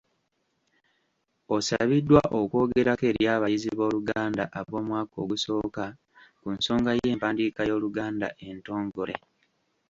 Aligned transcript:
Osabiddwa 1.55 2.21
okwogerako 2.39 3.03
eri 3.11 3.23
abayizi 3.33 3.69
b’oluganda 3.77 4.43
ab’omwaka 4.59 5.15
ogusooka 5.23 5.85
ku 6.41 6.47
nsonga 6.57 6.91
y’empandiika 6.99 7.61
y’Oluganda 7.69 8.27
entongole. 8.47 9.15